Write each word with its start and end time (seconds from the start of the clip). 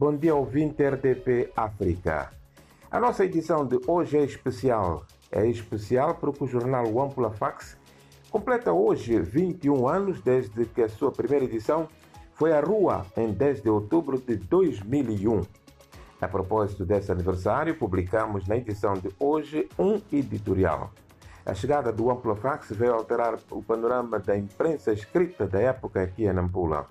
Bom 0.00 0.16
dia, 0.16 0.32
ouvinte 0.32 0.80
RDP 0.80 1.50
África. 1.56 2.30
A 2.88 3.00
nossa 3.00 3.24
edição 3.24 3.66
de 3.66 3.80
hoje 3.84 4.16
é 4.16 4.22
especial. 4.22 5.04
É 5.28 5.44
especial 5.44 6.14
porque 6.14 6.44
o 6.44 6.46
jornal 6.46 6.86
Wampula 6.86 7.32
Fax 7.32 7.76
completa 8.30 8.72
hoje 8.72 9.18
21 9.18 9.88
anos 9.88 10.20
desde 10.20 10.66
que 10.66 10.82
a 10.82 10.88
sua 10.88 11.10
primeira 11.10 11.46
edição 11.46 11.88
foi 12.34 12.52
à 12.52 12.60
rua 12.60 13.06
em 13.16 13.32
10 13.32 13.62
de 13.62 13.70
outubro 13.70 14.20
de 14.20 14.36
2001. 14.36 15.42
A 16.20 16.28
propósito 16.28 16.86
desse 16.86 17.10
aniversário, 17.10 17.76
publicamos 17.76 18.46
na 18.46 18.56
edição 18.56 18.94
de 18.94 19.10
hoje 19.18 19.68
um 19.76 20.00
editorial. 20.12 20.92
A 21.44 21.54
chegada 21.54 21.90
do 21.90 22.08
Amplafax 22.08 22.70
veio 22.70 22.94
alterar 22.94 23.36
o 23.50 23.60
panorama 23.64 24.20
da 24.20 24.38
imprensa 24.38 24.92
escrita 24.92 25.48
da 25.48 25.58
época 25.60 26.00
aqui 26.00 26.22
em 26.22 26.32
Nampula. 26.32 26.86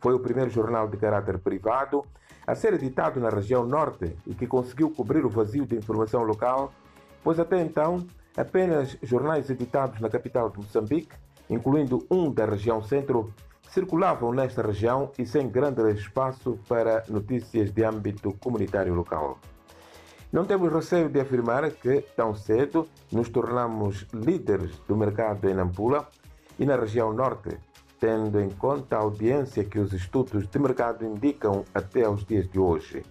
Foi 0.00 0.14
o 0.14 0.18
primeiro 0.18 0.50
jornal 0.50 0.88
de 0.88 0.96
caráter 0.96 1.38
privado 1.38 2.04
a 2.50 2.54
ser 2.56 2.74
editado 2.74 3.20
na 3.20 3.28
região 3.28 3.64
norte 3.64 4.16
e 4.26 4.34
que 4.34 4.44
conseguiu 4.44 4.90
cobrir 4.90 5.24
o 5.24 5.30
vazio 5.30 5.64
de 5.64 5.76
informação 5.76 6.24
local, 6.24 6.72
pois 7.22 7.38
até 7.38 7.60
então 7.60 8.04
apenas 8.36 8.98
jornais 9.04 9.48
editados 9.48 10.00
na 10.00 10.10
capital 10.10 10.50
de 10.50 10.58
Moçambique, 10.58 11.14
incluindo 11.48 12.04
um 12.10 12.28
da 12.32 12.44
região 12.44 12.82
centro, 12.82 13.32
circulavam 13.68 14.32
nesta 14.32 14.62
região 14.62 15.12
e 15.16 15.24
sem 15.24 15.48
grande 15.48 15.80
espaço 15.92 16.58
para 16.68 17.04
notícias 17.08 17.70
de 17.70 17.84
âmbito 17.84 18.36
comunitário 18.40 18.94
local. 18.94 19.38
Não 20.32 20.44
temos 20.44 20.72
receio 20.72 21.08
de 21.08 21.20
afirmar 21.20 21.70
que, 21.70 22.00
tão 22.16 22.34
cedo, 22.34 22.88
nos 23.12 23.28
tornamos 23.28 24.08
líderes 24.12 24.76
do 24.88 24.96
mercado 24.96 25.48
em 25.48 25.54
Nampula 25.54 26.08
e 26.58 26.66
na 26.66 26.74
região 26.74 27.12
norte, 27.12 27.56
tendo 28.00 28.40
em 28.40 28.48
conta 28.48 28.96
a 28.96 29.00
audiência 29.00 29.62
que 29.62 29.78
os 29.78 29.92
estudos 29.92 30.48
de 30.48 30.58
mercado 30.58 31.04
indicam 31.04 31.64
até 31.74 32.04
aos 32.04 32.24
dias 32.24 32.48
de 32.48 32.58
hoje. 32.58 33.04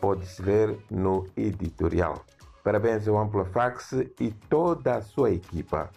Pode-se 0.00 0.42
ler 0.42 0.76
no 0.90 1.24
editorial. 1.36 2.24
Parabéns 2.64 3.06
ao 3.06 3.16
Amplafax 3.16 3.92
e 4.20 4.32
toda 4.50 4.96
a 4.96 5.02
sua 5.02 5.30
equipa. 5.30 5.88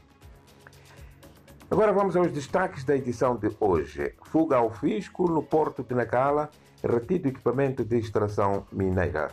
Agora 1.70 1.92
vamos 1.92 2.16
aos 2.16 2.32
destaques 2.32 2.84
da 2.84 2.96
edição 2.96 3.36
de 3.36 3.50
hoje. 3.60 4.14
Fuga 4.26 4.58
ao 4.58 4.70
fisco 4.70 5.28
no 5.28 5.42
porto 5.42 5.84
de 5.84 5.96
Nacala, 5.96 6.50
retido 6.84 7.28
equipamento 7.28 7.84
de 7.84 7.98
extração 7.98 8.66
mineira. 8.72 9.32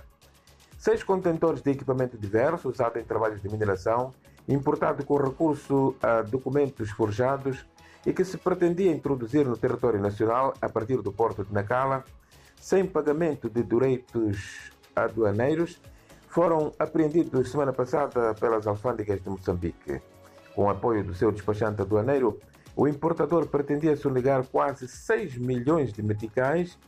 Seis 0.79 1.05
contentores 1.05 1.63
de 1.63 1.71
equipamento 1.71 2.17
diverso 2.17 2.71
usado 2.71 2.99
em 2.99 3.05
trabalhos 3.05 3.41
de 3.43 3.49
mineração, 3.49 4.13
importado 4.49 5.05
com 5.05 5.17
recurso 5.17 5.95
a 6.03 6.23
documentos 6.23 6.91
forjados 6.91 7.65
e 8.07 8.13
que 8.13 8.25
se 8.25 8.37
pretendia 8.37 8.93
introduzir 8.93 9.47
no 9.47 9.57
território 9.57 10.01
nacional 10.01 10.55
a 10.61 10.69
partir 10.69 11.01
do 11.01 11.13
porto 11.13 11.45
de 11.45 11.53
Nacala, 11.53 12.05
sem 12.61 12.87
pagamento 12.87 13.49
de 13.49 13.63
direitos 13.63 14.71
aduaneiros, 14.95 15.81
foram 16.29 16.73
apreendidos 16.79 17.51
semana 17.51 17.73
passada 17.73 18.35
pelas 18.35 18.67
alfândegas 18.67 19.23
de 19.23 19.29
Moçambique. 19.29 20.01
Com 20.55 20.65
o 20.65 20.71
apoio 20.71 21.05
do 21.05 21.15
seu 21.15 21.31
despachante 21.31 21.81
aduaneiro, 21.81 22.39
o 22.77 22.89
importador 22.89 23.47
pretendia 23.47 23.97
sonegar 23.97 24.45
quase 24.47 24.89
6 24.89 25.39
milhões 25.39 25.93
de 25.93 26.03
meticais, 26.03 26.79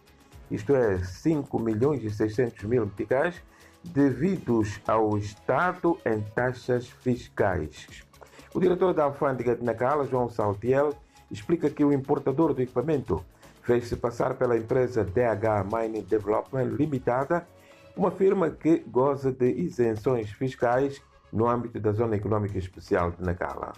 isto 0.50 0.75
é, 0.75 0.98
5 0.98 1.59
milhões 1.59 2.03
e 2.03 2.11
600 2.11 2.64
mil 2.64 2.87
meticais, 2.87 3.41
devidos 3.84 4.81
ao 4.87 5.17
Estado 5.17 5.97
em 6.05 6.20
taxas 6.34 6.89
fiscais. 6.89 7.87
O 8.53 8.61
diretor 8.61 8.94
da 8.94 9.05
alfândega 9.05 9.55
de 9.55 9.62
Nacala, 9.62 10.06
João 10.06 10.28
Saltiel, 10.28 10.91
explica 11.31 11.71
que 11.71 11.85
o 11.85 11.93
importador 11.93 12.55
do 12.55 12.63
equipamento 12.63 13.25
fez-se 13.63 13.97
passar 13.97 14.35
pela 14.35 14.57
empresa 14.57 15.05
DH 15.05 15.65
Mining 15.73 16.03
Development 16.03 16.65
Limitada, 16.65 17.47
uma 17.97 18.11
firma 18.11 18.51
que 18.51 18.79
goza 18.87 19.33
de 19.33 19.51
isenções 19.51 20.31
fiscais 20.31 21.03
no 21.33 21.49
âmbito 21.49 21.81
da 21.81 21.93
Zona 21.93 22.17
Econômica 22.17 22.57
Especial 22.59 23.11
de 23.11 23.23
Nacala. 23.23 23.73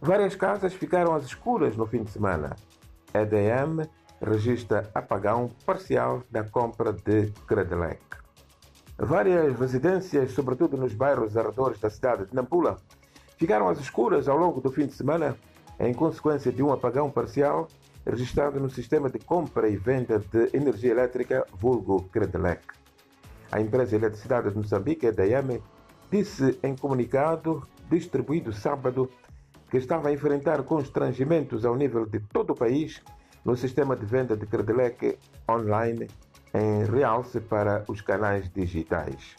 Várias 0.00 0.34
casas 0.34 0.72
ficaram 0.72 1.14
às 1.14 1.24
escuras 1.24 1.76
no 1.76 1.86
fim 1.86 2.02
de 2.02 2.10
semana. 2.10 2.56
A 3.12 3.20
EDM 3.20 3.86
registra 4.20 4.90
apagão 4.94 5.50
parcial 5.64 6.22
da 6.30 6.44
compra 6.44 6.92
de 6.92 7.30
Credelec. 7.46 8.00
Várias 8.98 9.58
residências, 9.58 10.32
sobretudo 10.32 10.76
nos 10.76 10.92
bairros 10.92 11.36
arredores 11.36 11.80
da 11.80 11.88
cidade 11.88 12.26
de 12.26 12.34
Nampula, 12.34 12.76
ficaram 13.38 13.68
às 13.68 13.78
escuras 13.80 14.28
ao 14.28 14.36
longo 14.36 14.60
do 14.60 14.70
fim 14.70 14.86
de 14.86 14.92
semana 14.92 15.36
em 15.80 15.94
consequência 15.94 16.52
de 16.52 16.62
um 16.62 16.72
apagão 16.72 17.10
parcial 17.10 17.66
registrado 18.04 18.60
no 18.60 18.70
sistema 18.70 19.08
de 19.08 19.18
compra 19.18 19.68
e 19.68 19.76
venda 19.76 20.18
de 20.18 20.50
energia 20.54 20.90
elétrica 20.90 21.46
vulgo 21.54 22.02
Credelec. 22.12 22.62
A 23.50 23.60
empresa 23.60 23.90
de 23.90 23.96
eletricidade 23.96 24.50
de 24.50 24.56
Moçambique, 24.56 25.06
EDM, 25.06 25.60
disse 26.10 26.58
em 26.62 26.76
comunicado 26.76 27.66
distribuído 27.90 28.52
sábado 28.52 29.10
que 29.70 29.78
estava 29.78 30.08
a 30.08 30.12
enfrentar 30.12 30.62
constrangimentos 30.62 31.64
ao 31.64 31.76
nível 31.76 32.06
de 32.06 32.20
todo 32.20 32.50
o 32.50 32.56
país 32.56 33.02
no 33.44 33.56
sistema 33.56 33.96
de 33.96 34.04
venda 34.04 34.36
de 34.36 34.46
Credelec 34.46 35.18
online 35.48 36.08
em 36.52 36.84
realce 36.84 37.40
para 37.40 37.84
os 37.88 38.00
canais 38.00 38.50
digitais. 38.52 39.36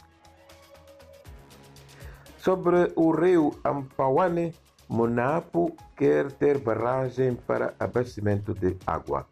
Sobre 2.38 2.92
o 2.96 3.12
rio 3.12 3.52
Ampauane, 3.64 4.52
Monapo 4.92 5.74
quer 5.96 6.30
ter 6.32 6.58
barragem 6.58 7.34
para 7.34 7.72
abastecimento 7.80 8.52
de 8.52 8.76
água. 8.86 9.26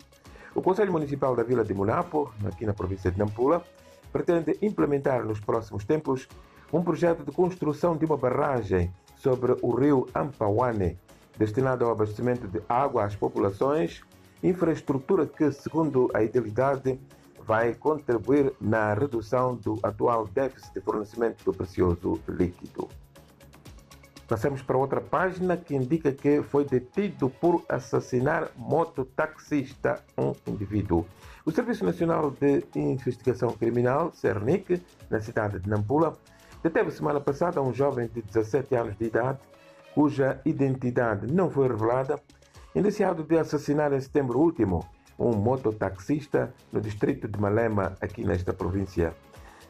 O 0.55 0.63
Conselho 0.63 0.91
Municipal 0.91 1.37
da 1.37 1.43
Vila 1.43 1.63
de 1.63 1.75
Monapo, 1.75 2.33
aqui 2.47 2.65
na 2.65 2.73
província 2.73 3.11
de 3.11 3.19
Nampula, 3.19 3.63
pretende 4.11 4.57
implementar 4.63 5.23
nos 5.23 5.39
próximos 5.39 5.85
tempos 5.85 6.27
um 6.73 6.83
projeto 6.83 7.27
de 7.27 7.31
construção 7.31 7.95
de 7.95 8.07
uma 8.07 8.17
barragem 8.17 8.91
sobre 9.17 9.55
o 9.61 9.75
rio 9.75 10.07
Ampauane, 10.15 10.99
destinado 11.37 11.85
ao 11.85 11.93
abastecimento 11.93 12.49
de 12.49 12.63
água 12.67 13.05
às 13.05 13.15
populações, 13.15 14.01
infraestrutura 14.43 15.27
que, 15.27 15.53
segundo 15.53 16.11
a 16.15 16.23
idealidade, 16.23 16.99
vai 17.39 17.75
contribuir 17.75 18.51
na 18.59 18.95
redução 18.95 19.57
do 19.57 19.79
atual 19.83 20.27
déficit 20.27 20.73
de 20.73 20.81
fornecimento 20.81 21.45
do 21.45 21.53
precioso 21.53 22.19
líquido. 22.27 22.89
Passamos 24.31 24.63
para 24.63 24.79
outra 24.79 25.01
página 25.01 25.57
que 25.57 25.75
indica 25.75 26.13
que 26.13 26.41
foi 26.41 26.65
detido 26.65 27.29
por 27.29 27.65
assassinar 27.69 28.49
mototaxista 28.57 30.05
um 30.17 30.33
indivíduo. 30.47 31.05
O 31.45 31.51
Serviço 31.51 31.85
Nacional 31.85 32.31
de 32.31 32.63
Investigação 32.77 33.51
Criminal, 33.51 34.13
CERNIC, 34.15 34.81
na 35.11 35.21
cidade 35.21 35.59
de 35.59 35.69
Nampula, 35.69 36.17
deteve 36.63 36.93
semana 36.93 37.21
passada 37.21 37.61
um 37.61 37.75
jovem 37.75 38.07
de 38.07 38.23
17 38.23 38.73
anos 38.77 38.97
de 38.97 39.07
idade, 39.07 39.41
cuja 39.97 40.41
identidade 40.45 41.27
não 41.27 41.51
foi 41.51 41.67
revelada, 41.67 42.23
indiciado 42.73 43.25
de 43.25 43.37
assassinar 43.37 43.93
em 43.93 44.01
setembro 44.01 44.39
último 44.39 44.89
um 45.19 45.33
mototaxista 45.33 46.55
no 46.73 46.81
distrito 46.81 47.27
de 47.27 47.37
Malema, 47.37 47.97
aqui 48.01 48.25
nesta 48.25 48.53
província. 48.53 49.13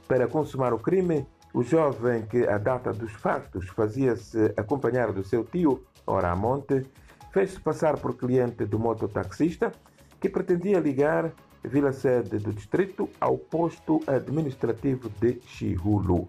Para 0.06 0.28
consumar 0.28 0.74
o 0.74 0.78
crime, 0.78 1.26
o 1.52 1.62
jovem 1.62 2.22
que, 2.26 2.46
à 2.46 2.58
data 2.58 2.92
dos 2.92 3.12
factos, 3.12 3.68
fazia-se 3.68 4.52
acompanhar 4.56 5.12
do 5.12 5.24
seu 5.24 5.44
tio, 5.44 5.84
Oramonte, 6.06 6.86
fez-se 7.32 7.60
passar 7.60 7.98
por 7.98 8.16
cliente 8.16 8.64
do 8.64 8.78
mototaxista 8.78 9.72
que 10.20 10.28
pretendia 10.28 10.78
ligar 10.78 11.32
Vila 11.62 11.92
Sede 11.92 12.38
do 12.38 12.52
distrito 12.52 13.08
ao 13.20 13.36
posto 13.36 14.00
administrativo 14.06 15.10
de 15.20 15.40
Chihulu. 15.46 16.26